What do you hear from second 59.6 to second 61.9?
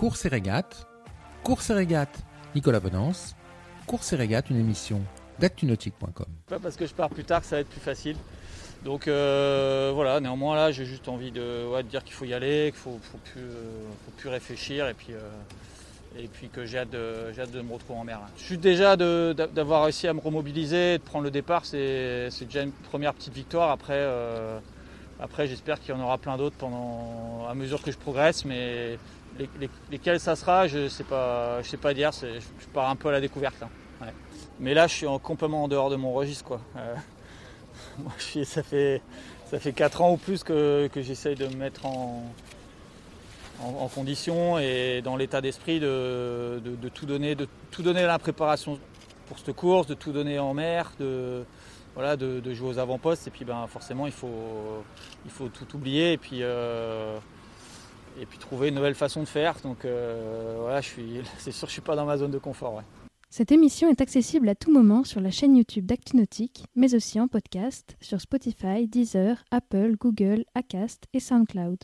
Donc euh, voilà, c'est sûr je suis